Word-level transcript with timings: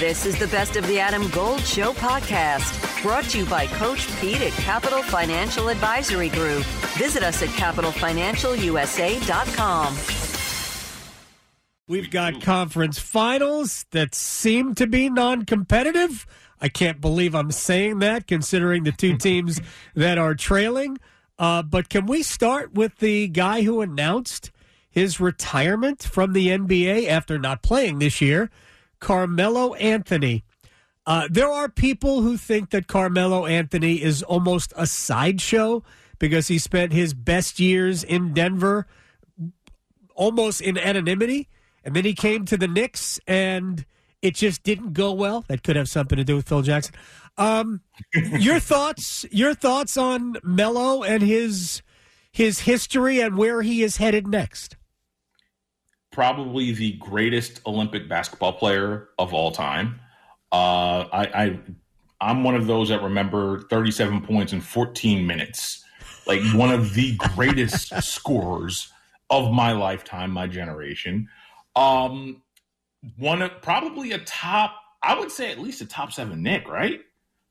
This 0.00 0.24
is 0.24 0.38
the 0.38 0.46
Best 0.46 0.76
of 0.76 0.86
the 0.86 0.98
Adam 0.98 1.28
Gold 1.28 1.60
Show 1.60 1.92
podcast, 1.92 3.02
brought 3.02 3.24
to 3.24 3.40
you 3.40 3.44
by 3.44 3.66
Coach 3.66 4.08
Pete 4.18 4.40
at 4.40 4.52
Capital 4.52 5.02
Financial 5.02 5.68
Advisory 5.68 6.30
Group. 6.30 6.64
Visit 6.96 7.22
us 7.22 7.42
at 7.42 7.50
capitalfinancialusa.com. 7.50 9.96
We've 11.86 12.10
got 12.10 12.40
conference 12.40 12.98
finals 12.98 13.84
that 13.90 14.14
seem 14.14 14.74
to 14.76 14.86
be 14.86 15.10
non 15.10 15.44
competitive. 15.44 16.26
I 16.62 16.70
can't 16.70 17.02
believe 17.02 17.34
I'm 17.34 17.52
saying 17.52 17.98
that 17.98 18.26
considering 18.26 18.84
the 18.84 18.92
two 18.92 19.16
teams 19.18 19.60
that 19.94 20.16
are 20.16 20.34
trailing. 20.34 20.96
Uh, 21.38 21.62
but 21.62 21.90
can 21.90 22.06
we 22.06 22.22
start 22.22 22.72
with 22.72 22.96
the 23.00 23.28
guy 23.28 23.60
who 23.60 23.82
announced 23.82 24.50
his 24.88 25.20
retirement 25.20 26.02
from 26.02 26.32
the 26.32 26.48
NBA 26.48 27.06
after 27.06 27.38
not 27.38 27.62
playing 27.62 27.98
this 27.98 28.22
year, 28.22 28.50
Carmelo 29.00 29.74
Anthony? 29.74 30.44
Uh, 31.06 31.26
there 31.30 31.48
are 31.48 31.68
people 31.68 32.22
who 32.22 32.36
think 32.36 32.70
that 32.70 32.86
Carmelo 32.86 33.46
Anthony 33.46 34.02
is 34.02 34.22
almost 34.22 34.72
a 34.76 34.86
sideshow 34.86 35.82
because 36.18 36.48
he 36.48 36.58
spent 36.58 36.92
his 36.92 37.14
best 37.14 37.58
years 37.58 38.04
in 38.04 38.32
Denver 38.34 38.86
almost 40.14 40.60
in 40.60 40.78
anonymity. 40.78 41.48
And 41.82 41.96
then 41.96 42.04
he 42.04 42.14
came 42.14 42.44
to 42.44 42.56
the 42.56 42.68
Knicks 42.68 43.18
and 43.26 43.84
it 44.22 44.34
just 44.34 44.62
didn't 44.62 44.92
go 44.92 45.12
well. 45.12 45.44
That 45.48 45.62
could 45.62 45.76
have 45.76 45.88
something 45.88 46.16
to 46.16 46.24
do 46.24 46.36
with 46.36 46.48
Phil 46.48 46.62
Jackson. 46.62 46.94
Um, 47.38 47.80
your 48.12 48.60
thoughts? 48.60 49.24
Your 49.30 49.54
thoughts 49.54 49.96
on 49.96 50.36
Melo 50.44 51.02
and 51.02 51.22
his 51.22 51.82
his 52.30 52.60
history 52.60 53.20
and 53.20 53.36
where 53.36 53.62
he 53.62 53.82
is 53.82 53.96
headed 53.96 54.28
next? 54.28 54.76
Probably 56.10 56.72
the 56.72 56.92
greatest 56.92 57.60
Olympic 57.66 58.08
basketball 58.08 58.52
player 58.54 59.08
of 59.18 59.32
all 59.32 59.52
time. 59.52 60.00
Uh, 60.52 61.06
I, 61.12 61.30
I 61.34 61.60
I'm 62.20 62.44
one 62.44 62.54
of 62.54 62.66
those 62.66 62.88
that 62.90 63.02
remember 63.02 63.60
37 63.70 64.22
points 64.22 64.52
in 64.52 64.60
14 64.60 65.26
minutes, 65.26 65.84
like 66.26 66.40
one 66.52 66.70
of 66.70 66.94
the 66.94 67.16
greatest 67.16 67.94
scorers 68.02 68.92
of 69.30 69.52
my 69.52 69.72
lifetime, 69.72 70.30
my 70.30 70.46
generation. 70.46 71.28
Um, 71.76 72.42
one 73.16 73.40
of 73.42 73.62
probably 73.62 74.12
a 74.12 74.18
top, 74.18 74.74
I 75.02 75.18
would 75.18 75.30
say 75.30 75.50
at 75.50 75.58
least 75.58 75.80
a 75.80 75.86
top 75.86 76.12
seven 76.12 76.42
Knick, 76.42 76.68
right? 76.68 77.00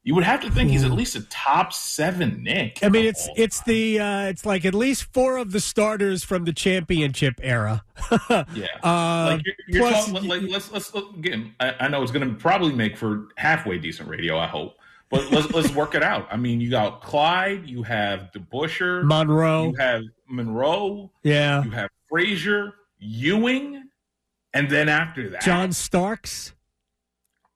You 0.09 0.15
would 0.15 0.23
have 0.23 0.41
to 0.41 0.49
think 0.49 0.71
he's 0.71 0.83
at 0.83 0.89
least 0.89 1.15
a 1.15 1.21
top 1.29 1.71
seven 1.71 2.41
Knick. 2.41 2.79
I 2.81 2.89
mean, 2.89 3.05
it's 3.05 3.29
it's 3.35 3.61
the 3.61 3.99
uh, 3.99 4.21
it's 4.23 4.43
like 4.43 4.65
at 4.65 4.73
least 4.73 5.03
four 5.13 5.37
of 5.37 5.51
the 5.51 5.59
starters 5.59 6.23
from 6.23 6.45
the 6.45 6.51
championship 6.51 7.39
era. 7.43 7.83
yeah, 8.31 8.65
uh, 8.83 9.37
like 9.37 9.45
you're, 9.45 9.55
you're 9.67 9.87
plus, 9.87 10.11
talking, 10.11 10.27
like, 10.27 10.41
let's 10.49 10.71
let's 10.71 10.91
again. 10.95 11.53
I, 11.59 11.75
I 11.81 11.87
know 11.89 12.01
it's 12.01 12.11
going 12.11 12.27
to 12.27 12.33
probably 12.33 12.73
make 12.73 12.97
for 12.97 13.27
halfway 13.37 13.77
decent 13.77 14.09
radio. 14.09 14.39
I 14.39 14.47
hope, 14.47 14.77
but 15.11 15.29
let's 15.31 15.51
let's 15.51 15.71
work 15.75 15.93
it 15.93 16.01
out. 16.01 16.27
I 16.31 16.37
mean, 16.37 16.59
you 16.59 16.71
got 16.71 17.03
Clyde, 17.03 17.67
you 17.67 17.83
have 17.83 18.31
DeBusschere, 18.33 19.03
Monroe, 19.03 19.65
you 19.65 19.75
have 19.75 20.01
Monroe, 20.27 21.11
yeah, 21.21 21.63
you 21.63 21.69
have 21.69 21.91
Frazier, 22.09 22.73
Ewing, 22.97 23.83
and 24.55 24.71
then 24.71 24.89
after 24.89 25.29
that, 25.29 25.43
John 25.43 25.71
Starks. 25.71 26.53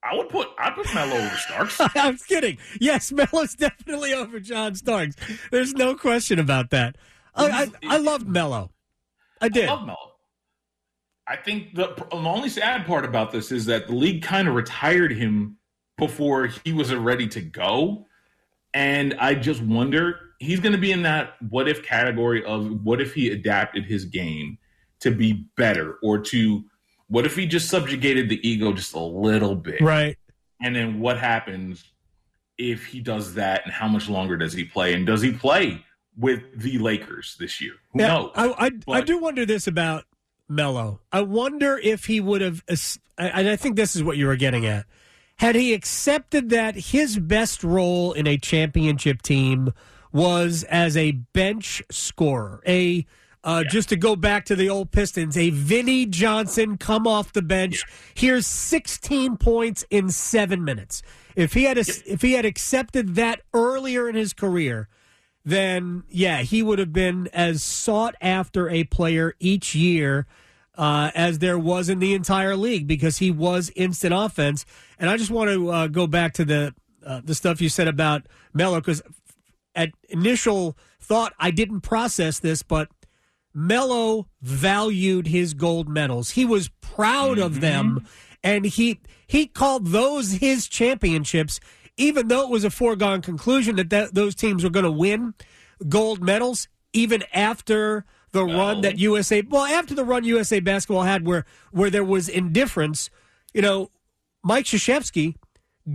I 0.03 0.15
would 0.15 0.29
put 0.29 0.49
I 0.57 0.71
put 0.71 0.93
Melo 0.93 1.15
over 1.15 1.35
Starks. 1.37 1.77
I'm 1.95 2.17
kidding. 2.17 2.57
Yes, 2.79 3.11
Melo's 3.11 3.55
definitely 3.55 4.13
over 4.13 4.39
John 4.39 4.75
Starks. 4.75 5.15
There's 5.51 5.73
no 5.73 5.95
question 5.95 6.39
about 6.39 6.71
that. 6.71 6.97
I 7.35 7.69
I, 7.83 7.95
I 7.95 7.97
loved 7.97 8.27
Melo. 8.27 8.71
I 9.41 9.49
did. 9.49 9.69
I 9.69 9.73
love 9.73 9.85
Melo. 9.85 10.11
I 11.25 11.37
think 11.37 11.73
the, 11.73 11.93
the 11.95 12.15
only 12.17 12.49
sad 12.49 12.85
part 12.85 13.05
about 13.05 13.31
this 13.31 13.51
is 13.51 13.65
that 13.67 13.87
the 13.87 13.95
league 13.95 14.23
kind 14.23 14.47
of 14.47 14.55
retired 14.55 15.13
him 15.13 15.57
before 15.97 16.47
he 16.65 16.73
was 16.73 16.93
ready 16.93 17.27
to 17.29 17.39
go, 17.39 18.05
and 18.73 19.13
I 19.19 19.35
just 19.35 19.61
wonder 19.61 20.19
he's 20.39 20.59
going 20.59 20.73
to 20.73 20.77
be 20.77 20.91
in 20.91 21.03
that 21.03 21.35
what 21.49 21.69
if 21.69 21.83
category 21.83 22.43
of 22.43 22.83
what 22.83 22.99
if 22.99 23.13
he 23.13 23.31
adapted 23.31 23.85
his 23.85 24.03
game 24.05 24.57
to 24.99 25.11
be 25.11 25.45
better 25.55 25.97
or 26.03 26.17
to 26.19 26.65
what 27.13 27.27
if 27.27 27.35
he 27.35 27.45
just 27.45 27.69
subjugated 27.69 28.27
the 28.27 28.47
ego 28.47 28.73
just 28.73 28.95
a 28.95 28.99
little 28.99 29.53
bit? 29.53 29.79
Right. 29.81 30.17
And 30.63 30.75
then 30.75 30.99
what 30.99 31.19
happens 31.19 31.83
if 32.57 32.87
he 32.87 33.01
does 33.01 33.35
that 33.35 33.61
and 33.65 33.71
how 33.71 33.87
much 33.87 34.09
longer 34.09 34.35
does 34.35 34.51
he 34.51 34.63
play? 34.63 34.95
And 34.95 35.05
does 35.05 35.21
he 35.21 35.31
play 35.31 35.85
with 36.17 36.41
the 36.55 36.79
Lakers 36.79 37.35
this 37.39 37.61
year? 37.61 37.73
Yeah, 37.93 38.07
knows? 38.07 38.31
I, 38.33 38.65
I, 38.65 38.69
but, 38.71 38.93
I 38.93 39.01
do 39.01 39.19
wonder 39.19 39.45
this 39.45 39.67
about 39.67 40.05
Melo. 40.49 41.01
I 41.11 41.21
wonder 41.21 41.77
if 41.77 42.05
he 42.05 42.19
would 42.19 42.41
have, 42.41 42.63
and 43.19 43.47
I 43.47 43.57
think 43.57 43.75
this 43.75 43.95
is 43.95 44.03
what 44.03 44.17
you 44.17 44.25
were 44.25 44.35
getting 44.35 44.65
at. 44.65 44.87
Had 45.35 45.53
he 45.53 45.75
accepted 45.75 46.49
that 46.49 46.73
his 46.75 47.19
best 47.19 47.63
role 47.63 48.13
in 48.13 48.25
a 48.25 48.39
championship 48.39 49.21
team 49.21 49.71
was 50.11 50.63
as 50.63 50.97
a 50.97 51.11
bench 51.11 51.83
scorer, 51.91 52.63
a 52.65 53.05
uh, 53.43 53.63
yeah. 53.63 53.71
Just 53.71 53.89
to 53.89 53.97
go 53.97 54.15
back 54.15 54.45
to 54.45 54.55
the 54.55 54.69
old 54.69 54.91
Pistons, 54.91 55.37
a 55.37 55.49
Vinnie 55.49 56.05
Johnson 56.05 56.77
come 56.77 57.05
off 57.05 57.33
the 57.33 57.41
bench. 57.41 57.83
Yeah. 57.85 57.95
Here's 58.15 58.47
16 58.47 59.37
points 59.37 59.85
in 59.89 60.09
seven 60.09 60.63
minutes. 60.63 61.01
If 61.35 61.53
he 61.53 61.63
had 61.63 61.77
a, 61.77 61.85
if 62.05 62.21
he 62.21 62.33
had 62.33 62.45
accepted 62.45 63.15
that 63.15 63.41
earlier 63.53 64.07
in 64.07 64.15
his 64.15 64.33
career, 64.33 64.87
then 65.43 66.03
yeah, 66.09 66.41
he 66.41 66.63
would 66.63 66.79
have 66.79 66.93
been 66.93 67.27
as 67.33 67.61
sought 67.61 68.15
after 68.21 68.69
a 68.69 68.85
player 68.85 69.35
each 69.39 69.75
year 69.75 70.25
uh, 70.75 71.11
as 71.13 71.39
there 71.39 71.59
was 71.59 71.89
in 71.89 71.99
the 71.99 72.13
entire 72.13 72.55
league 72.55 72.87
because 72.87 73.17
he 73.17 73.29
was 73.29 73.71
instant 73.75 74.13
offense. 74.13 74.65
And 74.97 75.09
I 75.09 75.17
just 75.17 75.31
want 75.31 75.49
to 75.49 75.69
uh, 75.69 75.87
go 75.87 76.07
back 76.07 76.33
to 76.35 76.45
the 76.45 76.73
uh, 77.05 77.19
the 77.21 77.35
stuff 77.35 77.59
you 77.59 77.67
said 77.67 77.89
about 77.89 78.25
Melo 78.53 78.79
because 78.79 79.01
at 79.75 79.91
initial 80.07 80.77
thought 81.01 81.33
I 81.37 81.51
didn't 81.51 81.81
process 81.81 82.39
this, 82.39 82.63
but 82.63 82.87
Melo 83.53 84.27
valued 84.41 85.27
his 85.27 85.53
gold 85.53 85.87
medals. 85.87 86.31
He 86.31 86.45
was 86.45 86.69
proud 86.81 87.37
mm-hmm. 87.37 87.45
of 87.45 87.61
them, 87.61 88.07
and 88.43 88.65
he 88.65 88.99
he 89.27 89.45
called 89.45 89.87
those 89.87 90.33
his 90.33 90.67
championships, 90.67 91.59
even 91.97 92.27
though 92.27 92.43
it 92.43 92.49
was 92.49 92.63
a 92.63 92.69
foregone 92.69 93.21
conclusion 93.21 93.75
that, 93.75 93.89
that 93.89 94.13
those 94.13 94.35
teams 94.35 94.63
were 94.63 94.69
going 94.69 94.85
to 94.85 94.91
win 94.91 95.33
gold 95.87 96.23
medals, 96.23 96.67
even 96.93 97.23
after 97.33 98.05
the 98.31 98.45
no. 98.45 98.57
run 98.57 98.81
that 98.81 98.97
USA 98.97 99.41
well 99.41 99.65
after 99.65 99.93
the 99.93 100.03
run 100.03 100.23
USA 100.23 100.59
basketball 100.59 101.03
had, 101.03 101.25
where 101.25 101.45
where 101.71 101.89
there 101.89 102.03
was 102.03 102.27
indifference. 102.27 103.09
You 103.53 103.61
know, 103.61 103.89
Mike 104.43 104.65
Krzyzewski 104.65 105.35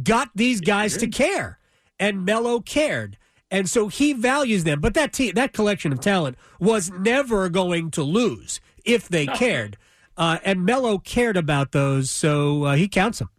got 0.03 0.31
these 0.35 0.61
guys 0.61 0.97
to 0.99 1.09
care, 1.09 1.59
and 1.99 2.25
Melo 2.25 2.61
cared. 2.61 3.19
And 3.51 3.69
so 3.69 3.89
he 3.89 4.13
values 4.13 4.65
them. 4.65 4.81
But 4.81 4.95
that 4.95 5.13
team, 5.13 5.35
that 5.35 5.53
collection 5.53 5.93
of 5.93 6.01
talent 6.01 6.37
was 6.61 6.91
never 6.91 7.49
going 7.49 7.91
to 7.93 8.03
lose 8.03 8.61
if 8.85 9.09
they 9.09 9.27
no. 9.27 9.35
cared. 9.35 9.77
Uh, 10.17 10.39
and 10.45 10.65
Melo 10.65 10.99
cared 10.99 11.37
about 11.37 11.73
those, 11.73 12.11
so 12.11 12.65
uh, 12.65 12.75
he 12.75 12.89
counts 12.89 13.21
them. 13.21 13.31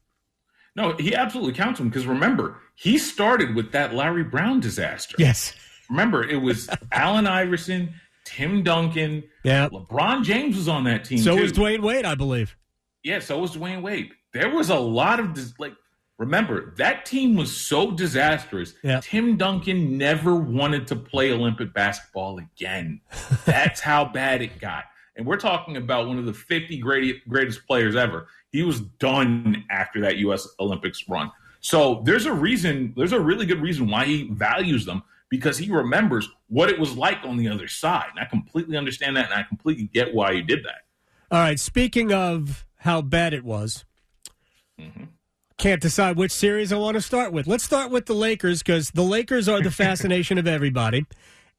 No, 0.75 0.93
he 0.93 1.13
absolutely 1.13 1.53
counts 1.53 1.77
them 1.77 1.89
because 1.89 2.07
remember, 2.07 2.57
he 2.75 2.97
started 2.97 3.53
with 3.53 3.73
that 3.73 3.93
Larry 3.93 4.23
Brown 4.23 4.61
disaster. 4.61 5.15
Yes. 5.19 5.53
Remember, 5.89 6.23
it 6.23 6.37
was 6.37 6.69
Allen 6.93 7.27
Iverson, 7.27 7.93
Tim 8.23 8.63
Duncan. 8.63 9.23
Yeah. 9.43 9.67
LeBron 9.69 10.23
James 10.23 10.55
was 10.55 10.69
on 10.69 10.85
that 10.85 11.03
team. 11.03 11.17
So 11.17 11.35
too. 11.35 11.41
was 11.41 11.51
Dwyane 11.51 11.81
Wade, 11.81 12.05
I 12.05 12.15
believe. 12.15 12.55
Yeah, 13.03 13.19
so 13.19 13.39
was 13.39 13.57
Dwyane 13.57 13.81
Wade. 13.81 14.11
There 14.31 14.49
was 14.49 14.69
a 14.69 14.79
lot 14.79 15.19
of 15.19 15.37
like 15.59 15.73
Remember, 16.19 16.73
that 16.75 17.05
team 17.05 17.35
was 17.35 17.55
so 17.55 17.91
disastrous. 17.91 18.73
Yep. 18.83 19.03
Tim 19.05 19.37
Duncan 19.37 19.97
never 19.97 20.35
wanted 20.35 20.85
to 20.87 20.95
play 20.97 21.31
Olympic 21.31 21.73
basketball 21.73 22.39
again. 22.39 22.99
That's 23.45 23.79
how 23.79 24.03
bad 24.03 24.41
it 24.41 24.59
got. 24.59 24.83
And 25.15 25.25
we're 25.25 25.37
talking 25.37 25.77
about 25.77 26.07
one 26.07 26.19
of 26.19 26.25
the 26.25 26.33
50 26.33 26.77
great, 26.79 27.27
greatest 27.27 27.65
players 27.65 27.95
ever. 27.95 28.27
He 28.51 28.63
was 28.63 28.81
done 28.81 29.63
after 29.71 30.01
that 30.01 30.17
U.S. 30.17 30.45
Olympics 30.59 31.07
run. 31.07 31.31
So 31.61 32.01
there's 32.03 32.25
a 32.25 32.33
reason, 32.33 32.93
there's 32.97 33.13
a 33.13 33.19
really 33.19 33.45
good 33.45 33.61
reason 33.61 33.89
why 33.89 34.03
he 34.03 34.29
values 34.29 34.85
them 34.85 35.03
because 35.29 35.57
he 35.57 35.71
remembers 35.71 36.29
what 36.49 36.69
it 36.69 36.77
was 36.77 36.97
like 36.97 37.19
on 37.23 37.37
the 37.37 37.47
other 37.47 37.69
side. 37.69 38.07
And 38.11 38.19
I 38.19 38.25
completely 38.25 38.75
understand 38.75 39.15
that 39.15 39.31
and 39.31 39.39
I 39.39 39.43
completely 39.43 39.85
get 39.93 40.13
why 40.13 40.33
he 40.33 40.41
did 40.41 40.65
that. 40.65 40.81
All 41.31 41.39
right. 41.39 41.59
Speaking 41.59 42.11
of 42.11 42.65
how 42.79 43.01
bad 43.01 43.33
it 43.33 43.45
was, 43.45 43.85
mm-hmm. 44.77 45.05
Can't 45.59 45.81
decide 45.81 46.15
which 46.15 46.31
series 46.31 46.71
I 46.71 46.77
want 46.77 46.95
to 46.95 47.01
start 47.01 47.33
with. 47.33 47.45
Let's 47.45 47.65
start 47.65 47.91
with 47.91 48.05
the 48.05 48.15
Lakers 48.15 48.63
because 48.63 48.91
the 48.91 49.03
Lakers 49.03 49.49
are 49.49 49.61
the 49.61 49.69
fascination 49.85 50.37
of 50.37 50.47
everybody. 50.47 51.05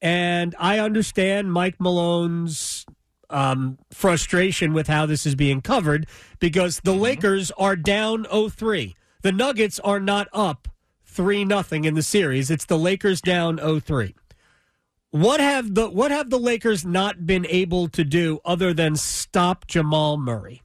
And 0.01 0.57
I 0.59 0.79
understand 0.79 1.53
Mike 1.53 1.79
Malone's 1.79 2.87
um, 3.29 3.77
frustration 3.93 4.73
with 4.73 4.87
how 4.87 5.05
this 5.05 5.27
is 5.27 5.35
being 5.35 5.61
covered 5.61 6.07
because 6.39 6.81
the 6.81 6.93
mm-hmm. 6.93 7.03
Lakers 7.03 7.51
are 7.59 7.77
down 7.77 8.25
0-3. 8.25 8.95
The 9.21 9.33
Nuggets 9.33 9.79
are 9.81 10.01
not 10.01 10.29
up 10.33 10.69
3 11.05 11.45
nothing 11.45 11.85
in 11.85 11.93
the 11.93 12.03
series. 12.03 12.51
It's 12.51 12.65
the 12.65 12.79
Lakers 12.79 13.21
down 13.21 13.59
0-3. 13.59 14.15
What 15.11 15.41
have 15.41 15.75
the 15.75 15.91
what 15.91 16.11
have 16.11 16.31
the 16.31 16.39
Lakers 16.39 16.87
not 16.87 17.27
been 17.27 17.45
able 17.49 17.89
to 17.89 18.05
do 18.05 18.39
other 18.45 18.73
than 18.73 18.95
stop 18.95 19.67
Jamal 19.67 20.17
Murray? 20.17 20.63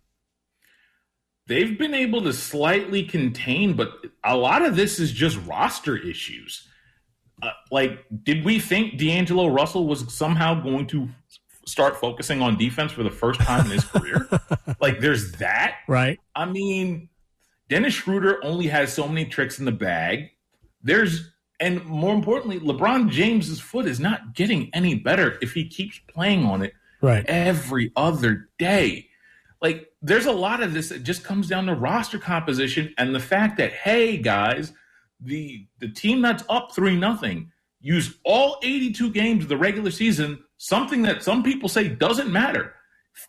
They've 1.47 1.77
been 1.77 1.93
able 1.93 2.21
to 2.23 2.33
slightly 2.33 3.03
contain, 3.03 3.73
but 3.73 3.93
a 4.23 4.35
lot 4.35 4.63
of 4.63 4.75
this 4.75 4.99
is 4.99 5.11
just 5.11 5.37
roster 5.45 5.97
issues. 5.97 6.67
Uh, 7.41 7.51
like, 7.71 8.05
did 8.23 8.43
we 8.45 8.59
think 8.59 8.97
D'Angelo 8.97 9.47
Russell 9.47 9.87
was 9.87 10.11
somehow 10.13 10.59
going 10.61 10.87
to 10.87 11.09
start 11.65 11.97
focusing 11.97 12.41
on 12.41 12.57
defense 12.57 12.91
for 12.91 13.03
the 13.03 13.11
first 13.11 13.39
time 13.41 13.65
in 13.65 13.71
his 13.71 13.83
career? 13.85 14.27
like, 14.79 14.99
there's 14.99 15.33
that. 15.33 15.77
Right. 15.87 16.19
I 16.35 16.45
mean, 16.45 17.09
Dennis 17.69 17.93
Schroeder 17.93 18.43
only 18.43 18.67
has 18.67 18.93
so 18.93 19.07
many 19.07 19.25
tricks 19.25 19.59
in 19.59 19.65
the 19.65 19.71
bag. 19.71 20.31
There's, 20.81 21.31
and 21.59 21.83
more 21.85 22.13
importantly, 22.13 22.59
LeBron 22.59 23.09
James's 23.09 23.59
foot 23.59 23.85
is 23.85 23.99
not 23.99 24.33
getting 24.33 24.69
any 24.73 24.95
better 24.95 25.37
if 25.41 25.53
he 25.53 25.67
keeps 25.67 25.99
playing 26.07 26.45
on 26.45 26.61
it 26.61 26.73
right. 27.01 27.25
every 27.27 27.91
other 27.95 28.49
day. 28.57 29.09
Like, 29.65 29.89
there's 30.03 30.27
a 30.27 30.31
lot 30.31 30.61
of 30.61 30.75
this 30.75 30.89
that 30.89 31.01
just 31.01 31.23
comes 31.23 31.47
down 31.47 31.65
to 31.65 31.73
roster 31.73 32.19
composition 32.19 32.93
and 32.99 33.15
the 33.15 33.19
fact 33.19 33.57
that, 33.57 33.73
hey, 33.73 34.15
guys, 34.15 34.73
the 35.19 35.65
the 35.79 35.87
team 35.87 36.21
that's 36.21 36.43
up 36.49 36.75
three 36.75 36.95
nothing 36.95 37.51
use 37.81 38.19
all 38.23 38.59
82 38.61 39.09
games 39.09 39.41
of 39.41 39.49
the 39.49 39.57
regular 39.57 39.89
season, 39.89 40.37
something 40.57 41.01
that 41.01 41.23
some 41.23 41.41
people 41.41 41.67
say 41.67 41.87
doesn't 41.87 42.31
matter, 42.31 42.75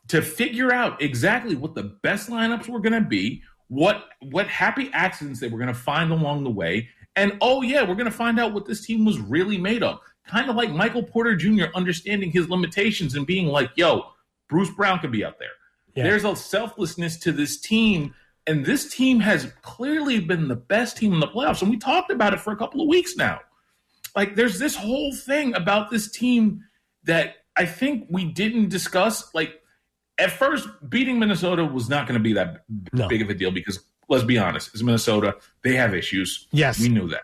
to 0.08 0.20
figure 0.20 0.74
out 0.74 1.00
exactly 1.00 1.56
what 1.56 1.74
the 1.74 1.84
best 2.02 2.28
lineups 2.28 2.68
were 2.68 2.80
going 2.80 3.02
to 3.02 3.08
be, 3.08 3.42
what 3.68 4.10
what 4.20 4.46
happy 4.46 4.90
accidents 4.92 5.40
they 5.40 5.48
were 5.48 5.58
going 5.58 5.68
to 5.68 5.74
find 5.74 6.12
along 6.12 6.44
the 6.44 6.50
way, 6.50 6.86
and 7.14 7.32
oh 7.40 7.62
yeah, 7.62 7.80
we're 7.80 7.94
going 7.94 8.12
to 8.12 8.22
find 8.24 8.38
out 8.38 8.52
what 8.52 8.66
this 8.66 8.84
team 8.84 9.06
was 9.06 9.18
really 9.20 9.56
made 9.56 9.82
of. 9.82 10.00
Kind 10.26 10.50
of 10.50 10.56
like 10.56 10.70
Michael 10.70 11.02
Porter 11.02 11.34
Jr. 11.34 11.68
understanding 11.74 12.30
his 12.30 12.50
limitations 12.50 13.14
and 13.14 13.26
being 13.26 13.46
like, 13.46 13.70
"Yo, 13.74 14.10
Bruce 14.50 14.70
Brown 14.72 14.98
could 14.98 15.12
be 15.12 15.24
up 15.24 15.38
there." 15.38 15.55
Yeah. 15.96 16.04
There's 16.04 16.24
a 16.24 16.36
selflessness 16.36 17.16
to 17.20 17.32
this 17.32 17.58
team, 17.58 18.14
and 18.46 18.64
this 18.64 18.94
team 18.94 19.18
has 19.20 19.50
clearly 19.62 20.20
been 20.20 20.48
the 20.48 20.56
best 20.56 20.98
team 20.98 21.14
in 21.14 21.20
the 21.20 21.26
playoffs. 21.26 21.62
And 21.62 21.70
we 21.70 21.78
talked 21.78 22.10
about 22.10 22.34
it 22.34 22.40
for 22.40 22.52
a 22.52 22.56
couple 22.56 22.82
of 22.82 22.86
weeks 22.86 23.16
now. 23.16 23.40
Like, 24.14 24.34
there's 24.34 24.58
this 24.58 24.76
whole 24.76 25.14
thing 25.14 25.54
about 25.54 25.90
this 25.90 26.10
team 26.10 26.62
that 27.04 27.36
I 27.56 27.66
think 27.66 28.06
we 28.10 28.24
didn't 28.24 28.68
discuss. 28.68 29.34
Like, 29.34 29.62
at 30.18 30.30
first, 30.30 30.68
beating 30.88 31.18
Minnesota 31.18 31.64
was 31.64 31.88
not 31.88 32.06
going 32.06 32.18
to 32.18 32.22
be 32.22 32.34
that 32.34 32.64
no. 32.92 33.08
big 33.08 33.22
of 33.22 33.30
a 33.30 33.34
deal 33.34 33.50
because, 33.50 33.80
let's 34.08 34.24
be 34.24 34.38
honest, 34.38 34.70
it's 34.74 34.82
Minnesota. 34.82 35.36
They 35.62 35.74
have 35.74 35.94
issues. 35.94 36.46
Yes. 36.52 36.78
We 36.78 36.88
knew 36.88 37.08
that. 37.08 37.22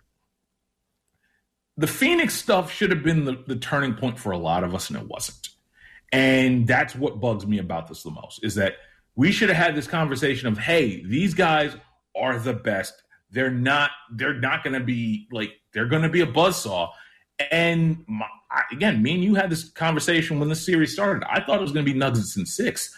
The 1.76 1.86
Phoenix 1.86 2.34
stuff 2.34 2.70
should 2.70 2.90
have 2.90 3.02
been 3.02 3.25
the, 3.25 3.42
the 3.46 3.56
turning 3.56 3.94
point 3.94 4.18
for 4.18 4.32
a 4.32 4.38
lot 4.38 4.64
of 4.64 4.75
us, 4.75 4.90
and 4.90 4.98
it 4.98 5.08
wasn't. 5.08 5.48
And 6.12 6.67
that's 6.67 6.94
what 6.94 7.20
bugs 7.20 7.47
me 7.47 7.59
about 7.59 7.88
this 7.88 8.03
the 8.03 8.11
most 8.11 8.44
is 8.44 8.55
that 8.56 8.75
we 9.17 9.32
should 9.32 9.49
have 9.49 9.59
had 9.59 9.75
this 9.75 9.87
conversation 9.87 10.47
of, 10.47 10.59
hey, 10.59 11.05
these 11.05 11.35
guys 11.35 11.75
are 12.14 12.38
the 12.38 12.53
best. 12.53 13.03
They're 13.31 13.50
not. 13.50 13.91
They're 14.12 14.38
not 14.38 14.62
going 14.62 14.75
to 14.75 14.85
be 14.85 15.26
like. 15.32 15.53
They're 15.73 15.87
going 15.87 16.03
to 16.03 16.11
be 16.11 16.20
a 16.20 16.26
buzzsaw. 16.26 16.91
And 17.50 18.05
my, 18.06 18.26
again, 18.70 19.03
me 19.03 19.14
and 19.14 19.25
you 19.25 19.35
had 19.35 19.49
this 19.49 19.70
conversation 19.70 20.38
when 20.38 20.50
the 20.50 20.55
series 20.55 20.93
started. 20.93 21.25
I 21.29 21.41
thought 21.41 21.59
it 21.59 21.62
was 21.62 21.73
going 21.73 21.87
to 21.87 21.91
be 21.91 21.99
Nuggets 21.99 22.37
in 22.37 22.44
six. 22.44 22.94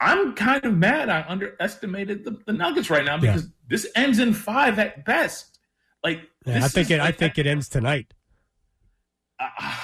I'm 0.00 0.34
kind 0.34 0.64
of 0.64 0.74
mad. 0.74 1.10
I 1.10 1.24
underestimated 1.28 2.24
the, 2.24 2.38
the 2.46 2.52
Nuggets 2.54 2.88
right 2.88 3.04
now 3.04 3.18
because 3.18 3.42
yeah. 3.42 3.50
this 3.68 3.86
ends 3.94 4.18
in 4.18 4.32
five 4.32 4.78
at 4.78 5.04
best. 5.04 5.58
Like 6.02 6.22
yeah, 6.46 6.64
I 6.64 6.68
think 6.68 6.90
it. 6.90 6.98
Like, 6.98 7.14
I 7.14 7.16
think 7.16 7.38
it 7.38 7.46
ends 7.46 7.68
tonight. 7.68 8.12
Uh, 9.38 9.76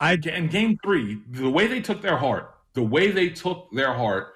I 0.00 0.14
in 0.14 0.48
game 0.48 0.78
three, 0.82 1.20
the 1.28 1.50
way 1.50 1.66
they 1.66 1.80
took 1.80 2.00
their 2.00 2.16
heart, 2.16 2.54
the 2.74 2.82
way 2.82 3.10
they 3.10 3.28
took 3.28 3.68
their 3.72 3.92
heart, 3.92 4.34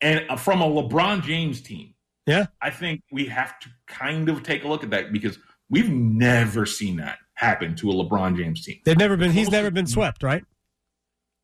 and 0.00 0.24
uh, 0.28 0.36
from 0.36 0.60
a 0.60 0.66
LeBron 0.66 1.22
James 1.22 1.60
team, 1.60 1.94
yeah, 2.26 2.46
I 2.60 2.70
think 2.70 3.02
we 3.12 3.26
have 3.26 3.58
to 3.60 3.68
kind 3.86 4.28
of 4.28 4.42
take 4.42 4.64
a 4.64 4.68
look 4.68 4.82
at 4.82 4.90
that 4.90 5.12
because 5.12 5.38
we've 5.70 5.90
never 5.90 6.66
seen 6.66 6.96
that 6.96 7.18
happen 7.34 7.76
to 7.76 7.90
a 7.90 7.94
LeBron 7.94 8.36
James 8.36 8.64
team. 8.64 8.80
They've 8.84 8.98
never 8.98 9.16
been. 9.16 9.30
He's 9.30 9.50
never 9.50 9.70
been 9.70 9.86
swept, 9.86 10.22
right? 10.22 10.44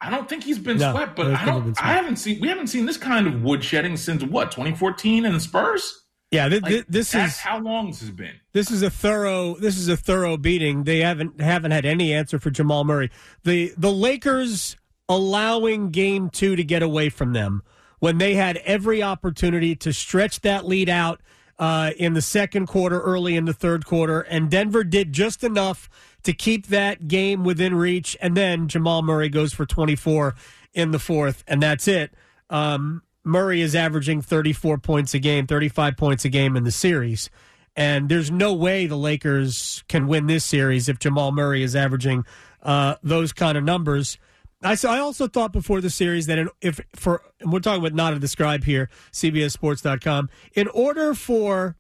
I 0.01 0.11
don't 0.11 0.29
think 0.29 0.43
he's 0.43 0.59
been 0.59 0.79
no, 0.79 0.93
swept, 0.93 1.15
but 1.15 1.29
I 1.33 1.45
don't. 1.45 1.81
I 1.81 1.93
haven't 1.93 2.17
seen. 2.17 2.41
We 2.41 2.49
haven't 2.49 2.67
seen 2.67 2.87
this 2.87 2.97
kind 2.97 3.29
of 3.29 3.35
woodshedding 3.35 3.97
since 3.97 4.25
what 4.25 4.51
2014 4.51 5.25
in 5.25 5.33
the 5.33 5.41
Spurs. 5.41 6.02
Yeah, 6.33 6.49
th- 6.49 6.65
th- 6.65 6.85
this 6.89 7.15
is 7.15 7.37
how 7.37 7.61
long 7.61 7.89
this 7.89 8.01
has 8.01 8.11
been. 8.11 8.33
This 8.53 8.71
is 8.71 8.83
a 8.83 8.89
thorough. 8.89 9.55
This 9.57 9.77
is 9.77 9.89
a 9.89 9.99
thorough 9.99 10.39
beating. 10.39 10.85
They 10.85 11.01
haven't 11.01 11.41
haven't 11.41 11.73
had 11.73 11.85
any 11.85 12.15
answer 12.15 12.39
for 12.39 12.51
Jamal 12.51 12.85
Murray. 12.85 13.11
the 13.45 13.75
The 13.77 13.93
Lakers 13.93 14.77
allowing 15.11 15.91
Game 15.91 16.31
Two 16.31 16.57
to 16.57 16.65
get 16.65 16.83
away 16.83 17.11
from 17.11 17.35
them 17.35 17.63
when 17.99 18.17
they 18.17 18.35
had 18.35 18.57
every 18.59 19.03
opportunity 19.03 19.77
to 19.77 19.93
stretch 19.93 20.41
that 20.41 20.65
lead 20.65 20.89
out 20.89 21.21
uh, 21.59 21.91
in 21.99 22.15
the 22.15 22.23
second 22.23 22.67
quarter, 22.67 22.99
early 23.01 23.37
in 23.37 23.45
the 23.45 23.53
third 23.53 23.85
quarter, 23.85 24.23
and 24.23 24.51
Denver 24.51 24.85
did 24.85 25.13
just 25.13 25.45
enough 25.45 25.91
to 26.23 26.33
keep 26.33 26.69
that 26.69 27.09
game 27.09 27.45
within 27.45 27.75
reach. 27.75 28.17
And 28.23 28.35
then 28.35 28.69
Jamal 28.69 29.03
Murray 29.03 29.29
goes 29.29 29.53
for 29.53 29.67
twenty 29.67 29.97
four 29.97 30.35
in 30.73 30.93
the 30.93 30.99
fourth, 30.99 31.45
and 31.47 31.63
that's 31.63 31.87
it. 31.87 32.15
Um, 32.49 33.03
Murray 33.25 33.61
is 33.61 33.75
averaging 33.75 34.23
34 34.23 34.79
points 34.79 35.15
a 35.15 35.19
game, 35.19 35.47
35 35.47 35.97
points 35.97 36.25
a 36.25 36.29
game 36.29 36.57
in 36.57 36.65
the 36.65 36.73
series. 36.73 37.31
And 37.75 38.09
there's 38.09 38.31
no 38.31 38.53
way 38.53 38.87
the 38.87 38.97
Lakers 38.97 39.83
can 39.89 40.07
win 40.07 40.27
this 40.27 40.45
series 40.45 40.89
if 40.89 40.99
Jamal 40.99 41.33
Murray 41.33 41.63
is 41.63 41.75
averaging 41.75 42.25
uh, 42.63 42.97
those 43.03 43.33
kind 43.33 43.57
of 43.57 43.65
numbers. 43.65 44.19
I, 44.63 44.77
I 44.87 44.99
also 44.99 45.27
thought 45.27 45.53
before 45.53 45.81
the 45.81 45.91
series 45.91 46.27
that 46.27 46.47
if 46.61 46.81
for 46.95 47.23
we're 47.45 47.61
talking 47.61 47.81
about 47.81 47.95
not 47.95 48.13
a 48.13 48.19
describe 48.19 48.65
here, 48.65 48.91
CBSSports.com. 49.13 50.29
In 50.55 50.69
order 50.69 51.15
for 51.15 51.77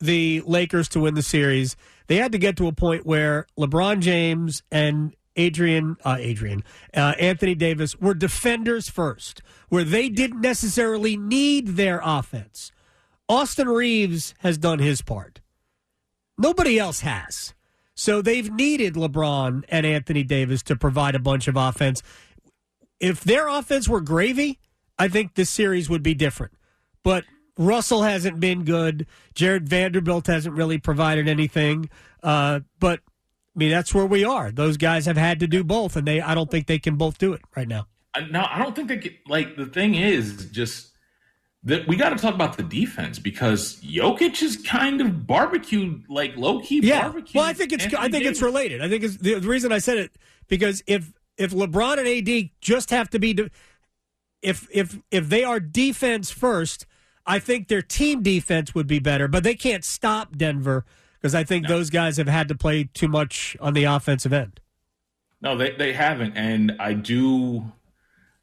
the 0.00 0.42
Lakers 0.44 0.88
to 0.90 1.00
win 1.00 1.14
the 1.14 1.22
series, 1.22 1.76
they 2.08 2.16
had 2.16 2.32
to 2.32 2.38
get 2.38 2.56
to 2.56 2.66
a 2.66 2.72
point 2.72 3.06
where 3.06 3.46
LeBron 3.58 4.00
James 4.00 4.62
and 4.70 5.14
Adrian, 5.38 5.96
uh, 6.04 6.16
Adrian, 6.18 6.62
uh, 6.94 7.14
Anthony 7.18 7.54
Davis 7.54 7.96
were 7.96 8.12
defenders 8.12 8.90
first, 8.90 9.40
where 9.68 9.84
they 9.84 10.08
didn't 10.08 10.40
necessarily 10.40 11.16
need 11.16 11.68
their 11.68 12.00
offense. 12.04 12.72
Austin 13.28 13.68
Reaves 13.68 14.34
has 14.40 14.58
done 14.58 14.80
his 14.80 15.00
part. 15.00 15.40
Nobody 16.36 16.78
else 16.78 17.00
has. 17.00 17.54
So 17.94 18.20
they've 18.20 18.50
needed 18.52 18.94
LeBron 18.94 19.64
and 19.68 19.86
Anthony 19.86 20.22
Davis 20.22 20.62
to 20.64 20.76
provide 20.76 21.14
a 21.14 21.20
bunch 21.20 21.48
of 21.48 21.56
offense. 21.56 22.02
If 23.00 23.22
their 23.22 23.48
offense 23.48 23.88
were 23.88 24.00
gravy, 24.00 24.58
I 24.98 25.08
think 25.08 25.34
this 25.34 25.50
series 25.50 25.88
would 25.88 26.02
be 26.02 26.14
different. 26.14 26.52
But 27.02 27.24
Russell 27.56 28.02
hasn't 28.02 28.40
been 28.40 28.64
good. 28.64 29.06
Jarred 29.34 29.68
Vanderbilt 29.68 30.26
hasn't 30.26 30.56
really 30.56 30.78
provided 30.78 31.28
anything. 31.28 31.90
Uh, 32.22 32.60
but 32.78 33.00
I 33.58 33.64
mean, 33.64 33.70
that's 33.70 33.92
where 33.92 34.06
we 34.06 34.22
are. 34.22 34.52
Those 34.52 34.76
guys 34.76 35.06
have 35.06 35.16
had 35.16 35.40
to 35.40 35.48
do 35.48 35.64
both, 35.64 35.96
and 35.96 36.06
they 36.06 36.20
I 36.20 36.36
don't 36.36 36.48
think 36.48 36.68
they 36.68 36.78
can 36.78 36.94
both 36.94 37.18
do 37.18 37.32
it 37.32 37.40
right 37.56 37.66
now. 37.66 37.88
No, 38.30 38.46
I 38.48 38.60
don't 38.60 38.76
think 38.76 38.86
they 38.86 38.98
can. 38.98 39.14
Like 39.26 39.56
the 39.56 39.66
thing 39.66 39.96
is, 39.96 40.48
just 40.52 40.92
that 41.64 41.88
we 41.88 41.96
got 41.96 42.10
to 42.10 42.16
talk 42.16 42.36
about 42.36 42.56
the 42.56 42.62
defense 42.62 43.18
because 43.18 43.80
Jokic 43.80 44.40
is 44.42 44.58
kind 44.58 45.00
of 45.00 45.26
barbecued, 45.26 46.04
like 46.08 46.36
low 46.36 46.60
key 46.60 46.78
yeah. 46.84 47.02
barbecue. 47.02 47.40
Well, 47.40 47.48
I 47.48 47.52
think 47.52 47.72
it's 47.72 47.82
Anthony 47.82 47.98
I 47.98 48.02
think 48.02 48.22
Davis. 48.22 48.30
it's 48.30 48.42
related. 48.42 48.80
I 48.80 48.88
think 48.88 49.02
it's 49.02 49.16
the, 49.16 49.40
the, 49.40 49.48
reason 49.48 49.72
I 49.72 49.78
said 49.78 49.98
it 49.98 50.12
because 50.46 50.84
if 50.86 51.12
if 51.36 51.50
LeBron 51.50 51.98
and 51.98 52.28
AD 52.28 52.50
just 52.60 52.90
have 52.90 53.10
to 53.10 53.18
be, 53.18 53.34
de- 53.34 53.50
if 54.40 54.68
if 54.70 55.00
if 55.10 55.28
they 55.28 55.42
are 55.42 55.58
defense 55.58 56.30
first, 56.30 56.86
I 57.26 57.40
think 57.40 57.66
their 57.66 57.82
team 57.82 58.22
defense 58.22 58.72
would 58.76 58.86
be 58.86 59.00
better, 59.00 59.26
but 59.26 59.42
they 59.42 59.56
can't 59.56 59.84
stop 59.84 60.36
Denver 60.36 60.84
because 61.20 61.34
I 61.34 61.44
think 61.44 61.64
no. 61.64 61.70
those 61.70 61.90
guys 61.90 62.16
have 62.16 62.28
had 62.28 62.48
to 62.48 62.54
play 62.54 62.84
too 62.84 63.08
much 63.08 63.56
on 63.60 63.74
the 63.74 63.84
offensive 63.84 64.32
end. 64.32 64.60
No, 65.40 65.56
they, 65.56 65.72
they 65.72 65.92
haven't. 65.92 66.36
And 66.36 66.76
I 66.78 66.92
do. 66.92 67.72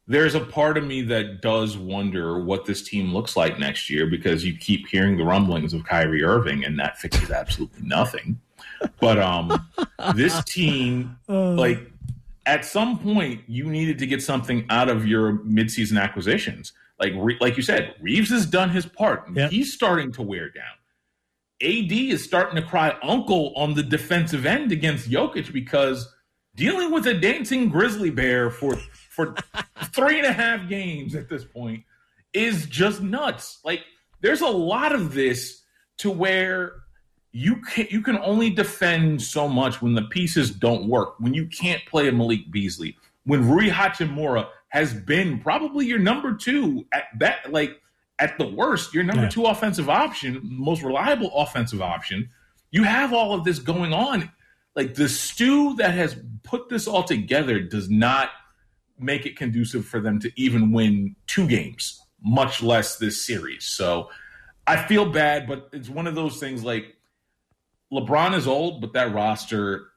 There's 0.08 0.36
a 0.36 0.39
part 0.39 0.77
of 0.77 0.84
me 0.84 1.01
that 1.03 1.41
does 1.41 1.77
wonder 1.77 2.39
what 2.44 2.65
this 2.65 2.84
team 2.84 3.13
looks 3.13 3.36
like 3.36 3.58
next 3.58 3.89
year 3.89 4.05
because 4.05 4.46
you 4.46 4.55
keep 4.55 4.88
hearing 4.88 5.17
the 5.17 5.24
rumblings 5.24 5.74
of 5.74 5.84
Kyrie 5.84 6.24
Irving, 6.24 6.63
and 6.63 6.77
that 6.79 6.98
fixes 6.98 7.32
absolutely 7.32 7.82
nothing. 7.88 8.39
But 9.00 9.20
um, 9.20 9.67
this 10.15 10.44
team, 10.44 11.17
uh. 11.27 11.51
like, 11.51 11.91
at 12.46 12.63
some 12.63 13.00
point, 13.00 13.41
you 13.48 13.65
needed 13.65 13.98
to 14.00 14.05
get 14.05 14.22
something 14.22 14.65
out 14.70 14.89
of 14.89 15.08
your 15.08 15.39
midseason 15.39 16.00
acquisitions. 16.00 16.74
Like, 17.00 17.13
like 17.41 17.58
you 17.58 17.63
said, 17.63 17.96
Reaves 18.00 18.29
has 18.29 18.46
done 18.46 18.70
his 18.70 18.86
part. 18.86 19.25
Yep. 19.34 19.50
He's 19.51 19.74
starting 19.74 20.12
to 20.13 20.22
wear 20.22 20.50
down. 20.50 20.63
AD 21.65 21.91
is 21.91 22.24
starting 22.24 22.55
to 22.55 22.62
cry 22.62 22.95
uncle 23.01 23.51
on 23.55 23.74
the 23.74 23.81
defensive 23.81 24.45
end 24.45 24.72
against 24.72 25.10
Jokic 25.10 25.51
because 25.51 26.07
dealing 26.55 26.91
with 26.91 27.07
a 27.07 27.13
dancing 27.13 27.69
grizzly 27.69 28.12
bear 28.12 28.51
for 28.51 28.77
for 29.10 29.36
three 29.93 30.19
and 30.19 30.27
a 30.27 30.34
half 30.34 30.69
games 30.69 31.15
at 31.15 31.27
this 31.27 31.43
point 31.43 31.84
is 32.34 32.67
just 32.67 33.01
nuts. 33.01 33.60
Like 33.63 33.81
there's 34.22 34.41
a 34.41 34.48
lot 34.48 34.93
of 34.93 35.13
this 35.13 35.63
to 35.98 36.12
where 36.12 36.74
you 37.31 37.57
can 37.57 37.88
you 37.89 38.01
can 38.01 38.17
only 38.19 38.51
defend 38.51 39.22
so 39.22 39.48
much 39.48 39.81
when 39.81 39.95
the 39.95 40.03
pieces 40.03 40.51
don't 40.51 40.88
work. 40.88 41.19
When 41.19 41.34
you 41.34 41.48
can't 41.48 41.84
play 41.86 42.07
a 42.07 42.12
Malik 42.12 42.51
Beasley, 42.51 42.95
when 43.25 43.50
Rui 43.50 43.69
Hachimura 43.69 44.48
has 44.69 44.93
been 44.93 45.39
probably 45.39 45.88
your 45.88 46.00
number 46.00 46.36
two 46.36 46.86
at 46.93 47.05
that 47.19 47.51
like 47.51 47.81
at 48.19 48.38
the 48.38 48.48
worst, 48.48 48.93
your 48.93 49.03
number 49.03 49.24
Yeah. 49.24 49.29
two 49.29 49.45
offensive 49.45 49.89
option, 49.89 50.39
most 50.43 50.81
reliable 50.84 51.31
offensive 51.36 51.81
option. 51.81 52.29
You 52.72 52.84
have 52.84 53.13
all 53.13 53.34
of 53.34 53.43
this 53.43 53.60
going 53.60 53.93
on. 53.93 54.31
Like 54.75 54.95
the 54.95 55.07
stew 55.10 55.75
that 55.75 55.93
has 55.93 56.17
put 56.43 56.69
this 56.69 56.88
all 56.88 57.03
together 57.03 57.60
does 57.62 57.89
not 57.89 58.29
make 59.00 59.25
it 59.25 59.36
conducive 59.38 59.86
for 59.86 60.00
them 60.00 60.19
to 60.19 60.31
even 60.36 60.72
win 60.72 61.15
two 61.27 61.48
games, 61.48 62.01
much 62.24 62.62
less 62.63 62.98
this 62.98 63.25
series. 63.25 63.65
So 63.65 64.10
I 64.67 64.77
feel 64.88 65.05
bad, 65.10 65.48
but 65.48 65.69
it's 65.74 65.89
one 65.89 66.07
of 66.07 66.15
those 66.15 66.39
things 66.39 66.63
like 66.63 66.95
LeBron 67.91 68.36
is 68.36 68.48
old, 68.48 68.81
but 68.81 68.93
that 68.93 69.13
roster, 69.13 69.88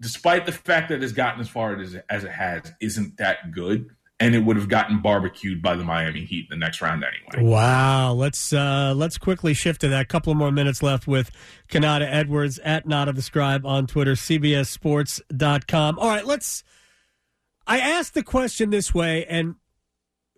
despite 0.00 0.46
the 0.46 0.52
fact 0.52 0.88
that 0.88 1.02
it's 1.02 1.12
gotten 1.12 1.40
as 1.40 1.48
far 1.48 1.78
as, 1.78 1.96
as 2.08 2.24
it 2.24 2.30
has, 2.30 2.72
isn't 2.80 3.16
that 3.18 3.52
good. 3.52 3.90
And 4.20 4.34
it 4.34 4.44
would 4.44 4.56
have 4.56 4.68
gotten 4.68 5.02
barbecued 5.02 5.60
by 5.60 5.74
the 5.74 5.82
Miami 5.82 6.24
Heat 6.24 6.46
in 6.50 6.58
the 6.58 6.64
next 6.64 6.80
round 6.80 7.04
anyway. 7.04 7.50
Wow. 7.50 8.12
Let's 8.12 8.52
uh, 8.52 8.94
let's 8.96 9.18
quickly 9.18 9.54
shift 9.54 9.80
to 9.80 9.88
that. 9.88 10.08
Couple 10.08 10.30
of 10.30 10.38
more 10.38 10.52
minutes 10.52 10.82
left 10.82 11.06
with 11.06 11.30
Konata 11.68 12.06
Edwards 12.08 12.60
at 12.60 12.86
Not 12.86 13.08
of 13.08 13.16
the 13.16 13.22
Scribe 13.22 13.66
on 13.66 13.86
Twitter, 13.86 14.12
CBSSports.com. 14.12 15.98
All 15.98 16.08
right, 16.08 16.24
let's. 16.24 16.62
I 17.66 17.80
asked 17.80 18.14
the 18.14 18.22
question 18.22 18.70
this 18.70 18.94
way, 18.94 19.24
and 19.26 19.56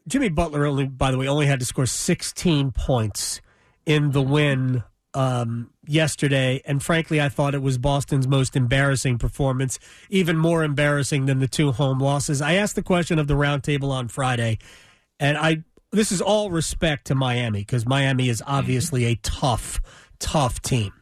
Jimmy 0.08 0.28
Butler 0.28 0.64
only, 0.64 0.86
by 0.86 1.10
the 1.10 1.18
way, 1.18 1.28
only 1.28 1.46
had 1.46 1.60
to 1.60 1.66
score 1.66 1.86
16 1.86 2.70
points 2.70 3.40
in 3.84 4.12
the 4.12 4.22
win 4.22 4.84
um, 5.16 5.70
yesterday. 5.86 6.60
And 6.66 6.82
frankly, 6.82 7.22
I 7.22 7.30
thought 7.30 7.54
it 7.54 7.62
was 7.62 7.78
Boston's 7.78 8.28
most 8.28 8.54
embarrassing 8.54 9.16
performance, 9.16 9.78
even 10.10 10.36
more 10.36 10.62
embarrassing 10.62 11.24
than 11.24 11.38
the 11.38 11.48
two 11.48 11.72
home 11.72 11.98
losses. 11.98 12.42
I 12.42 12.54
asked 12.54 12.76
the 12.76 12.82
question 12.82 13.18
of 13.18 13.26
the 13.26 13.34
roundtable 13.34 13.90
on 13.90 14.08
Friday, 14.08 14.58
and 15.18 15.38
I 15.38 15.64
this 15.90 16.12
is 16.12 16.20
all 16.20 16.50
respect 16.50 17.06
to 17.06 17.14
Miami 17.14 17.60
because 17.60 17.86
Miami 17.86 18.28
is 18.28 18.42
obviously 18.46 19.06
a 19.06 19.14
tough, 19.22 19.80
tough 20.18 20.60
team. 20.60 20.92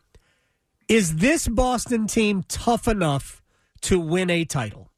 Is 0.87 1.17
this 1.17 1.49
Boston 1.49 2.07
team 2.07 2.45
tough 2.47 2.87
enough 2.87 3.43
to 3.83 3.99
win 3.99 4.31
a 4.31 4.45
title? 4.45 4.93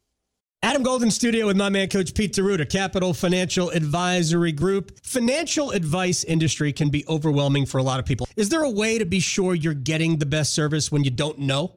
Adam 0.66 0.82
Golden 0.82 1.12
Studio 1.12 1.46
with 1.46 1.56
my 1.56 1.68
man, 1.68 1.88
Coach 1.88 2.12
Pete 2.12 2.32
D'Arruda, 2.32 2.68
Capital 2.68 3.14
Financial 3.14 3.70
Advisory 3.70 4.50
Group. 4.50 4.98
Financial 5.04 5.70
advice 5.70 6.24
industry 6.24 6.72
can 6.72 6.88
be 6.88 7.04
overwhelming 7.06 7.66
for 7.66 7.78
a 7.78 7.84
lot 7.84 8.00
of 8.00 8.04
people. 8.04 8.26
Is 8.34 8.48
there 8.48 8.64
a 8.64 8.70
way 8.70 8.98
to 8.98 9.06
be 9.06 9.20
sure 9.20 9.54
you're 9.54 9.74
getting 9.74 10.16
the 10.16 10.26
best 10.26 10.56
service 10.56 10.90
when 10.90 11.04
you 11.04 11.10
don't 11.12 11.38
know? 11.38 11.76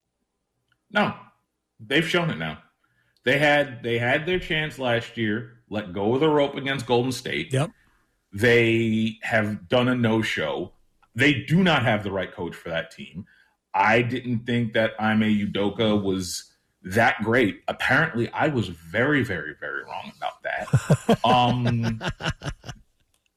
No, 0.93 1.15
they've 1.79 2.07
shown 2.07 2.29
it 2.29 2.37
now. 2.37 2.59
They 3.23 3.37
had 3.37 3.83
they 3.83 3.97
had 3.97 4.25
their 4.25 4.39
chance 4.39 4.79
last 4.79 5.17
year. 5.17 5.57
Let 5.69 5.93
go 5.93 6.15
of 6.15 6.19
the 6.19 6.29
rope 6.29 6.55
against 6.55 6.85
Golden 6.85 7.11
State. 7.11 7.53
Yep. 7.53 7.71
They 8.33 9.17
have 9.21 9.67
done 9.67 9.87
a 9.87 9.95
no 9.95 10.21
show. 10.21 10.73
They 11.15 11.33
do 11.33 11.63
not 11.63 11.83
have 11.83 12.03
the 12.03 12.11
right 12.11 12.33
coach 12.33 12.55
for 12.55 12.69
that 12.69 12.91
team. 12.91 13.25
I 13.73 14.01
didn't 14.01 14.45
think 14.45 14.73
that 14.73 14.91
Ime 14.99 15.21
Udoka 15.21 16.01
was 16.01 16.51
that 16.83 17.21
great. 17.23 17.61
Apparently, 17.67 18.29
I 18.29 18.47
was 18.47 18.67
very, 18.67 19.23
very, 19.23 19.55
very 19.59 19.83
wrong 19.83 20.11
about 20.17 20.43
that. 20.43 21.19
um, 21.25 22.01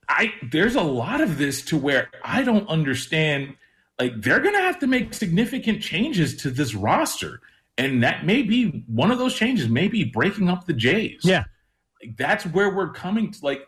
I 0.08 0.32
there's 0.50 0.76
a 0.76 0.82
lot 0.82 1.20
of 1.20 1.38
this 1.38 1.62
to 1.66 1.76
where 1.76 2.10
I 2.22 2.42
don't 2.42 2.68
understand. 2.68 3.56
Like 3.98 4.20
they're 4.20 4.40
going 4.40 4.54
to 4.54 4.60
have 4.60 4.78
to 4.80 4.86
make 4.86 5.14
significant 5.14 5.82
changes 5.82 6.36
to 6.38 6.50
this 6.50 6.74
roster, 6.74 7.40
and 7.78 8.02
that 8.02 8.26
may 8.26 8.42
be 8.42 8.84
one 8.86 9.10
of 9.10 9.18
those 9.18 9.34
changes. 9.34 9.68
Maybe 9.68 10.04
breaking 10.04 10.48
up 10.48 10.66
the 10.66 10.72
Jays. 10.72 11.20
Yeah. 11.22 11.44
Like, 12.02 12.16
that's 12.16 12.44
where 12.44 12.74
we're 12.74 12.92
coming 12.92 13.30
to. 13.30 13.38
Like 13.44 13.66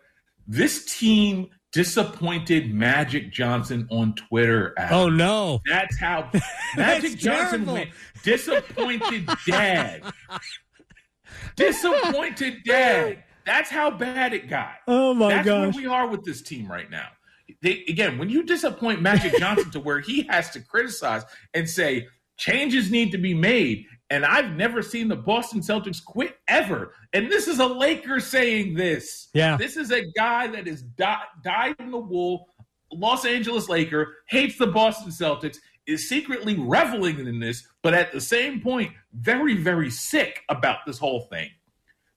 this 0.49 0.99
team 0.99 1.51
disappointed 1.77 2.73
Magic 2.73 3.31
Johnson 3.31 3.87
on 3.91 4.15
Twitter. 4.15 4.73
Adam. 4.79 4.97
Oh, 4.97 5.09
no. 5.11 5.61
That's 5.67 5.99
how 5.99 6.31
Magic 6.77 7.19
Johnson 7.19 7.67
went. 7.67 7.91
Disappointed 8.23 9.29
dad. 9.47 10.03
disappointed 11.57 12.63
dad. 12.65 13.25
That's 13.45 13.69
how 13.69 13.91
bad 13.91 14.33
it 14.33 14.49
got. 14.49 14.77
Oh, 14.89 15.13
my 15.13 15.29
That's 15.29 15.47
gosh. 15.47 15.75
where 15.75 15.83
we 15.85 15.87
are 15.87 16.09
with 16.09 16.25
this 16.25 16.41
team 16.41 16.71
right 16.71 16.91
now. 16.91 17.09
They, 17.63 17.85
again, 17.89 18.19
when 18.19 18.29
you 18.29 18.43
disappoint 18.43 19.03
Magic 19.03 19.37
Johnson 19.39 19.71
to 19.71 19.81
where 19.81 20.01
he 20.01 20.23
has 20.25 20.51
to 20.51 20.61
criticize 20.61 21.25
and 21.55 21.69
say 21.69 22.09
changes 22.37 22.91
need 22.91 23.13
to 23.13 23.19
be 23.19 23.35
made, 23.35 23.87
and 24.11 24.25
I've 24.25 24.53
never 24.53 24.83
seen 24.83 25.09
the 25.09 25.17
Boston 25.17 25.61
Celtics 25.61 26.05
quit 26.05 26.37
ever. 26.49 26.93
And 27.13 27.31
this 27.31 27.49
is 27.49 27.59
a 27.59 27.67
Laker 27.67 28.21
saying 28.21 28.75
this. 28.75 29.29
Yeah. 29.35 29.57
This 29.57 29.77
is 29.77 29.91
a 29.91 30.03
guy 30.17 30.47
that 30.49 30.69
is 30.69 30.83
di- 30.83 31.25
dyed 31.43 31.77
in 31.79 31.91
the 31.91 31.99
wool, 31.99 32.49
Los 32.93 33.25
Angeles 33.25 33.69
Laker, 33.69 34.17
hates 34.29 34.59
the 34.59 34.69
Boston 34.69 35.11
Celtics, 35.11 35.59
is 35.87 36.09
secretly 36.09 36.57
reveling 36.59 37.27
in 37.27 37.41
this, 37.41 37.67
but 37.83 37.95
at 37.95 38.13
the 38.13 38.21
same 38.21 38.61
point, 38.61 38.93
very, 39.13 39.57
very 39.57 39.91
sick 39.91 40.43
about 40.49 40.79
this 40.87 40.99
whole 40.99 41.23
thing. 41.23 41.49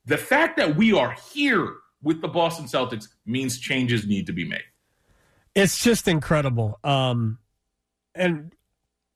The 0.05 0.17
fact 0.17 0.57
that 0.57 0.75
we 0.75 0.93
are 0.93 1.15
here 1.31 1.75
with 2.01 2.21
the 2.21 2.27
Boston 2.27 2.65
Celtics 2.65 3.07
means 3.25 3.59
changes 3.59 4.07
need 4.07 4.25
to 4.25 4.33
be 4.33 4.43
made. 4.47 4.63
It's 5.59 5.83
just 5.83 6.07
incredible. 6.07 6.79
Um, 6.83 7.39
and 8.15 8.53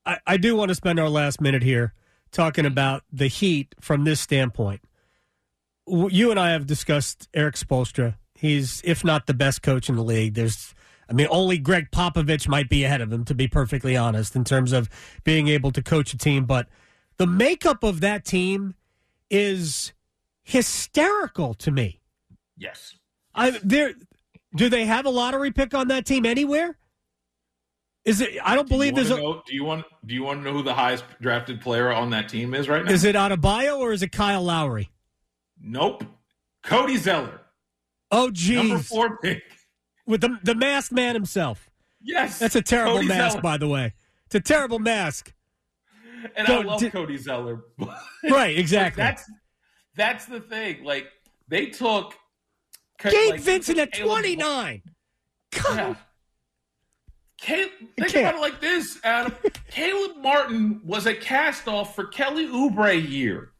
I, 0.05 0.17
I 0.25 0.37
do 0.37 0.55
want 0.55 0.69
to 0.69 0.75
spend 0.75 0.99
our 0.99 1.09
last 1.09 1.41
minute 1.41 1.63
here 1.63 1.93
talking 2.31 2.65
about 2.65 3.03
the 3.11 3.27
Heat 3.27 3.75
from 3.79 4.03
this 4.03 4.19
standpoint. 4.19 4.81
You 5.87 6.31
and 6.31 6.39
I 6.39 6.51
have 6.51 6.65
discussed 6.65 7.29
Erik 7.33 7.55
Spoelstra. 7.55 8.15
He's, 8.35 8.81
if 8.83 9.03
not 9.03 9.27
the 9.27 9.33
best 9.33 9.61
coach 9.61 9.89
in 9.89 9.95
the 9.95 10.03
league, 10.03 10.33
there's, 10.33 10.73
I 11.09 11.13
mean, 11.13 11.27
only 11.29 11.57
Gregg 11.57 11.91
Popovich 11.91 12.47
might 12.47 12.69
be 12.69 12.83
ahead 12.83 13.01
of 13.01 13.11
him, 13.11 13.25
to 13.25 13.35
be 13.35 13.47
perfectly 13.47 13.95
honest, 13.95 14.35
in 14.35 14.43
terms 14.43 14.71
of 14.73 14.89
being 15.23 15.47
able 15.47 15.71
to 15.71 15.81
coach 15.81 16.13
a 16.13 16.17
team. 16.17 16.45
But 16.45 16.67
the 17.17 17.27
makeup 17.27 17.83
of 17.83 18.01
that 18.01 18.25
team 18.25 18.75
is 19.29 19.93
hysterical 20.43 21.53
to 21.55 21.71
me. 21.71 22.01
Yes. 22.57 22.95
I 23.35 23.51
there 23.63 23.93
do 24.55 24.69
they 24.69 24.85
have 24.85 25.05
a 25.05 25.09
lottery 25.09 25.51
pick 25.51 25.73
on 25.73 25.87
that 25.89 26.05
team 26.05 26.25
anywhere? 26.25 26.77
Is 28.05 28.19
it 28.21 28.37
I 28.43 28.55
don't 28.55 28.67
Do 28.67 28.73
believe 28.75 28.95
there's 28.95 29.11
a 29.11 29.17
know, 29.17 29.41
do 29.47 29.55
you 29.55 29.63
want 29.63 29.85
do 30.05 30.13
you 30.13 30.23
want 30.23 30.39
to 30.39 30.43
know 30.43 30.51
who 30.53 30.61
the 30.63 30.73
highest 30.73 31.05
drafted 31.21 31.61
player 31.61 31.91
on 31.91 32.09
that 32.09 32.27
team 32.27 32.53
is 32.53 32.67
right 32.67 32.83
now? 32.83 32.91
is 32.91 33.03
it 33.05 33.15
Adebayo 33.15 33.77
or 33.79 33.93
is 33.93 34.01
it 34.03 34.11
Kyle 34.11 34.43
Lowry? 34.43 34.89
Nope. 35.61 36.03
Cody 36.63 36.97
Zeller, 36.97 37.41
Oh 38.11 38.29
number 38.49 38.79
four 38.79 39.17
pick. 39.17 39.43
With 40.05 40.21
the 40.21 40.37
the 40.43 40.55
masked 40.55 40.91
man 40.91 41.15
himself. 41.15 41.69
Yes, 42.01 42.39
That's 42.39 42.55
a 42.57 42.61
terrible 42.61 42.95
Cody 42.95 43.07
mask, 43.07 43.31
Zeller. 43.33 43.41
by 43.41 43.57
the 43.57 43.67
way. 43.69 43.93
It's 44.25 44.35
a 44.35 44.41
terrible 44.41 44.79
mask. 44.79 45.33
And 46.35 46.45
Go- 46.47 46.59
I 46.59 46.63
love 46.63 46.79
di- 46.81 46.89
Cody 46.89 47.17
Zeller. 47.17 47.63
Right, 48.29 48.57
exactly. 48.57 49.01
that's 49.01 49.29
that's 49.95 50.25
the 50.25 50.39
thing. 50.41 50.83
Like 50.83 51.07
they 51.47 51.67
took 51.67 52.13
Gabe 52.99 53.31
like, 53.31 53.41
Vincent 53.41 53.77
at 53.79 53.91
Caleb- 53.91 54.09
29. 54.09 54.81
Come 55.51 55.77
Yeah. 55.77 55.95
Caleb, 57.39 57.71
think 57.97 58.09
can't. 58.11 58.15
about 58.27 58.35
it 58.35 58.41
like 58.41 58.61
this, 58.61 58.99
Adam. 59.03 59.33
Caleb 59.69 60.17
Martin 60.17 60.81
was 60.85 61.05
a 61.05 61.13
cast 61.13 61.67
off 61.67 61.93
for 61.95 62.05
Kelly 62.05 62.47
Oubre 62.47 62.93
year, 63.09 63.51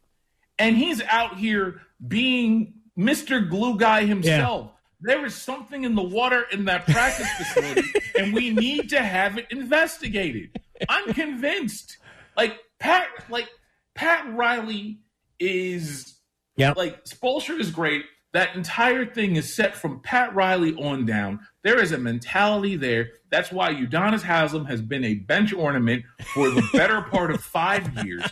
and 0.57 0.77
he's 0.77 1.01
out 1.01 1.37
here 1.37 1.81
being 2.07 2.75
Mr. 2.97 3.47
Glue 3.47 3.77
Guy 3.77 4.05
himself. 4.05 4.71
There 5.01 5.25
is 5.25 5.35
something 5.35 5.83
in 5.83 5.95
the 5.95 6.01
water 6.03 6.45
in 6.53 6.63
that 6.65 6.85
practice 6.85 7.27
facility, 7.37 7.81
and 8.17 8.33
we 8.33 8.51
need 8.51 8.89
to 8.91 9.01
have 9.01 9.37
it 9.37 9.47
investigated. 9.51 10.57
I'm 10.87 11.13
convinced. 11.13 11.97
Like 12.37 12.57
Pat, 12.79 13.07
like 13.29 13.49
Pat 13.95 14.33
Riley 14.33 14.99
is 15.39 16.13
Yep. 16.55 16.77
like 16.77 17.03
Spoelstra 17.03 17.59
is 17.59 17.69
great. 17.69 18.05
That 18.33 18.55
entire 18.55 19.05
thing 19.05 19.35
is 19.35 19.55
set 19.55 19.75
from 19.75 19.99
Pat 19.99 20.33
Riley 20.33 20.73
on 20.75 21.05
down. 21.05 21.39
There 21.63 21.79
is 21.79 21.91
a 21.91 21.99
mentality 21.99 22.75
there. 22.75 23.11
That's 23.29 23.51
why 23.51 23.73
Udonis 23.75 24.23
Haslam 24.23 24.65
has 24.65 24.81
been 24.81 25.03
a 25.03 25.13
bench 25.13 25.53
ornament 25.53 26.03
for 26.33 26.49
the 26.49 26.67
better 26.73 27.01
part 27.01 27.29
of 27.29 27.41
five 27.41 28.03
years. 28.03 28.23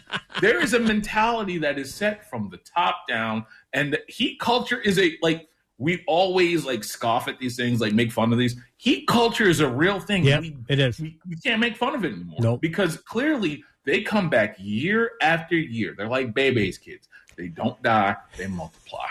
There 0.41 0.59
is 0.59 0.73
a 0.73 0.79
mentality 0.79 1.59
that 1.59 1.77
is 1.77 1.93
set 1.93 2.27
from 2.27 2.49
the 2.49 2.57
top 2.57 3.07
down, 3.07 3.45
and 3.73 3.93
the 3.93 4.01
Heat 4.07 4.39
culture 4.39 4.79
is 4.79 4.97
a 4.97 5.17
like 5.21 5.47
we 5.77 6.03
always 6.07 6.65
like 6.65 6.83
scoff 6.83 7.27
at 7.27 7.37
these 7.39 7.55
things, 7.55 7.79
like 7.79 7.93
make 7.93 8.11
fun 8.11 8.33
of 8.33 8.39
these. 8.39 8.55
Heat 8.77 9.07
culture 9.07 9.47
is 9.47 9.59
a 9.59 9.69
real 9.69 9.99
thing. 9.99 10.23
Yeah, 10.23 10.41
it 10.67 10.79
is. 10.79 10.99
We, 10.99 11.19
we 11.29 11.35
can't 11.35 11.59
make 11.59 11.77
fun 11.77 11.93
of 11.93 12.03
it 12.05 12.13
anymore. 12.13 12.39
Nope. 12.39 12.61
Because 12.61 12.97
clearly 12.97 13.63
they 13.85 14.01
come 14.01 14.29
back 14.29 14.55
year 14.59 15.11
after 15.21 15.55
year. 15.55 15.93
They're 15.95 16.07
like 16.07 16.33
Bebe's 16.33 16.77
kids. 16.77 17.07
They 17.35 17.47
don't 17.47 17.81
die, 17.81 18.15
they 18.37 18.47
multiply. 18.47 19.07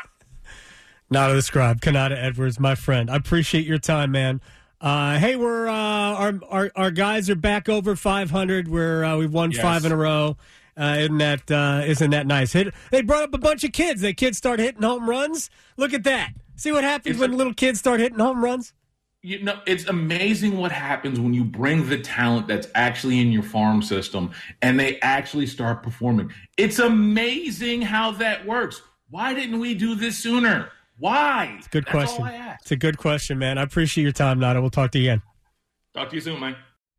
Not 1.11 1.33
a 1.33 1.43
scribe, 1.43 1.81
Konata 1.81 2.12
Edwards, 2.17 2.61
my 2.61 2.75
friend. 2.76 3.11
I 3.11 3.17
appreciate 3.17 3.67
your 3.67 3.79
time, 3.79 4.12
man. 4.12 4.40
Uh, 4.81 5.19
hey, 5.19 5.35
we're 5.37 5.67
uh, 5.69 5.73
our, 5.75 6.38
our 6.49 6.71
our 6.76 6.90
guys 6.90 7.29
are 7.29 7.35
back 7.35 7.69
over 7.69 7.97
500. 7.97 8.69
We're 8.69 9.05
uh, 9.05 9.17
we've 9.17 9.33
won 9.33 9.50
Yes. 9.50 9.61
five 9.61 9.85
in 9.85 9.93
a 9.93 9.97
row. 9.97 10.37
Uh, 10.76 10.97
isn't 11.00 11.19
that 11.19 11.50
uh, 11.50 11.83
isn't 11.85 12.11
that 12.12 12.26
nice? 12.26 12.52
Hit, 12.52 12.73
they 12.90 13.02
brought 13.02 13.25
up 13.25 13.35
a 13.35 13.38
bunch 13.38 13.64
of 13.64 13.73
kids. 13.73 14.00
The 14.02 14.14
kids 14.14 14.38
start 14.38 14.61
hitting 14.61 14.83
home 14.83 15.11
runs. 15.11 15.50
Look 15.76 15.93
at 15.93 16.05
that. 16.05 16.33
See 16.57 16.71
what 16.73 16.85
happens 16.85 17.14
It's 17.17 17.21
when 17.21 17.33
a- 17.33 17.37
little 17.37 17.55
kids 17.55 17.79
start 17.81 18.00
hitting 18.00 18.19
home 18.21 18.43
runs. 18.43 18.73
You 19.23 19.43
know, 19.43 19.61
it's 19.67 19.85
amazing 19.87 20.57
what 20.57 20.73
happens 20.73 21.21
when 21.21 21.35
you 21.35 21.45
bring 21.45 21.87
the 21.90 21.99
talent 21.99 22.47
that's 22.49 22.69
actually 22.75 23.19
in 23.21 23.31
your 23.31 23.43
farm 23.43 23.83
system 23.83 24.31
and 24.62 24.81
they 24.81 24.99
actually 25.00 25.47
start 25.47 25.83
performing. 25.83 26.33
It's 26.57 26.79
amazing 26.79 27.83
how 27.83 28.12
that 28.12 28.47
works. 28.47 28.81
Why 29.11 29.35
didn't 29.35 29.59
we 29.61 29.75
do 29.75 29.95
this 29.95 30.17
sooner? 30.19 30.71
Why? 31.00 31.57
It's 31.59 31.66
a 31.66 31.71
Good 31.71 31.85
That's 31.87 31.92
question. 31.92 32.23
All 32.23 32.28
I 32.28 32.35
ask. 32.35 32.62
It's 32.62 32.71
a 32.73 32.76
good 32.76 32.99
question, 32.99 33.38
man. 33.38 33.59
I 33.59 33.62
appreciate 33.62 34.02
your 34.04 34.12
time, 34.12 34.38
Nada. 34.38 34.61
We'll 34.61 34.71
talk 34.71 34.90
to 34.92 34.99
you 34.99 35.11
again. 35.11 35.23
Talk 35.95 36.11
to 36.11 36.14
you 36.14 36.21
soon, 36.21 36.38
man. 36.38 36.57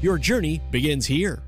Your 0.00 0.18
journey 0.18 0.60
begins 0.70 1.06
here. 1.06 1.42